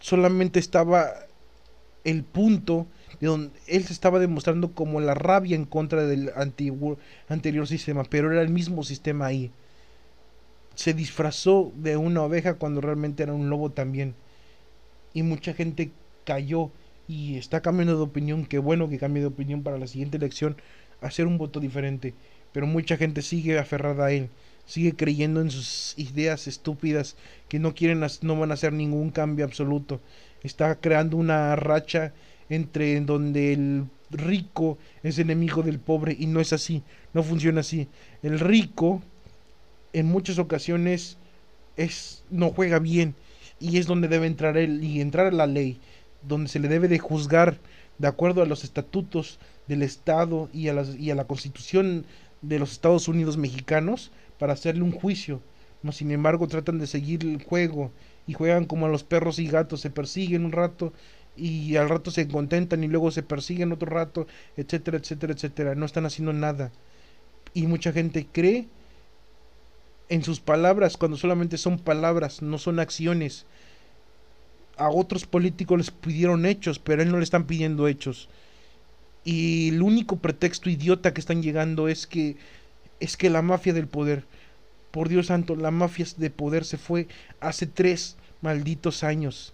[0.00, 1.12] Solamente estaba
[2.04, 2.86] el punto
[3.20, 8.04] de donde él se estaba demostrando como la rabia en contra del antiguo, anterior sistema,
[8.04, 9.50] pero era el mismo sistema ahí
[10.74, 14.14] se disfrazó de una oveja cuando realmente era un lobo también.
[15.12, 15.90] Y mucha gente
[16.24, 16.70] cayó
[17.08, 18.46] y está cambiando de opinión.
[18.46, 20.56] Qué bueno que cambie de opinión para la siguiente elección,
[21.00, 22.14] hacer un voto diferente.
[22.52, 24.28] Pero mucha gente sigue aferrada a él,
[24.66, 27.16] sigue creyendo en sus ideas estúpidas
[27.48, 30.00] que no quieren, no van a hacer ningún cambio absoluto.
[30.42, 32.12] Está creando una racha
[32.48, 36.82] entre donde el rico es enemigo del pobre y no es así,
[37.12, 37.88] no funciona así.
[38.22, 39.02] El rico
[39.92, 41.16] en muchas ocasiones
[41.76, 43.14] es no juega bien
[43.60, 45.80] y es donde debe entrar él y entrar la ley,
[46.26, 47.58] donde se le debe de juzgar
[47.98, 52.04] de acuerdo a los estatutos del Estado y a, las, y a la Constitución
[52.42, 55.40] de los Estados Unidos mexicanos para hacerle un juicio.
[55.82, 57.92] No, sin embargo, tratan de seguir el juego
[58.26, 60.92] y juegan como a los perros y gatos, se persiguen un rato
[61.36, 65.74] y al rato se contentan y luego se persiguen otro rato, etcétera, etcétera, etcétera.
[65.74, 66.72] No están haciendo nada.
[67.52, 68.68] Y mucha gente cree
[70.08, 73.46] en sus palabras cuando solamente son palabras, no son acciones.
[74.76, 78.28] A otros políticos les pidieron hechos, pero a él no le están pidiendo hechos.
[79.24, 82.36] Y el único pretexto idiota que están llegando es que
[83.00, 84.24] es que la mafia del poder,
[84.90, 87.08] por Dios santo, la mafia de poder se fue
[87.40, 89.52] hace tres malditos años.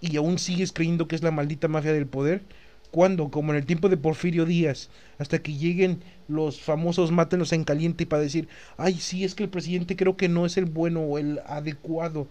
[0.00, 2.42] Y aún sigues creyendo que es la maldita mafia del poder.
[2.90, 3.30] ¿Cuándo?
[3.30, 8.06] Como en el tiempo de Porfirio Díaz, hasta que lleguen los famosos mátenos en caliente
[8.06, 8.48] para decir,
[8.78, 12.28] ay, sí, es que el presidente creo que no es el bueno o el adecuado.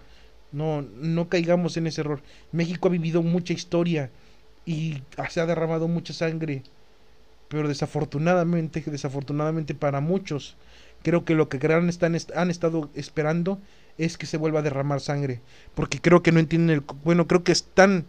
[0.51, 2.21] No, no caigamos en ese error.
[2.51, 4.09] México ha vivido mucha historia
[4.65, 6.63] y se ha derramado mucha sangre.
[7.47, 10.57] Pero desafortunadamente, desafortunadamente para muchos,
[11.03, 13.59] creo que lo que gran están, han estado esperando
[13.97, 15.41] es que se vuelva a derramar sangre.
[15.75, 16.83] Porque creo que no entienden el...
[17.03, 18.05] Bueno, creo que están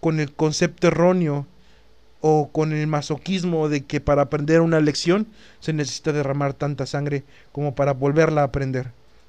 [0.00, 1.46] con el concepto erróneo
[2.20, 5.26] o con el masoquismo de que para aprender una lección
[5.60, 8.92] se necesita derramar tanta sangre como para volverla a aprender.